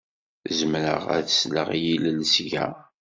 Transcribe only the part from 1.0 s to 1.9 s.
ad sleɣ i